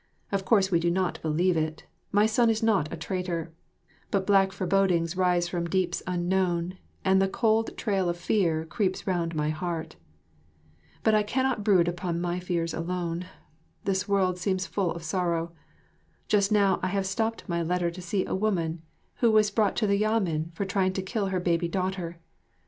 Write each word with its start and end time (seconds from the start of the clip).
Of 0.31 0.45
course 0.45 0.71
we 0.71 0.79
do 0.79 0.89
not 0.89 1.21
believe 1.21 1.55
it, 1.55 1.85
my 2.11 2.25
son 2.25 2.49
is 2.49 2.63
not 2.63 2.91
a 2.91 2.97
traitor; 2.97 3.53
but 4.09 4.25
black 4.25 4.51
forebodings 4.51 5.15
rise 5.15 5.47
from 5.47 5.69
deeps 5.69 6.01
unknown 6.07 6.79
and 7.05 7.21
the 7.21 7.27
cold 7.27 7.77
trail 7.77 8.09
of 8.09 8.17
fear 8.17 8.65
creeps 8.65 9.05
round 9.05 9.35
my 9.35 9.51
heart. 9.51 9.97
But 11.03 11.13
I 11.13 11.21
cannot 11.21 11.63
brood 11.63 11.87
upon 11.87 12.19
my 12.19 12.39
fears 12.39 12.73
alone; 12.73 13.27
this 13.83 14.07
world 14.07 14.39
seems 14.39 14.65
full 14.65 14.89
of 14.91 15.03
sorrow. 15.03 15.51
Just 16.27 16.51
now 16.51 16.79
I 16.81 16.87
have 16.87 17.05
stopped 17.05 17.47
my 17.47 17.61
letter 17.61 17.91
to 17.91 18.01
see 18.01 18.25
a 18.25 18.33
woman 18.33 18.81
who 19.17 19.29
was 19.29 19.51
brought 19.51 19.75
to 19.75 19.85
the 19.85 19.97
Yamen 19.99 20.49
for 20.55 20.65
trying 20.65 20.93
to 20.93 21.03
kill 21.03 21.27
her 21.27 21.39
baby 21.39 21.67
daughter. 21.67 22.17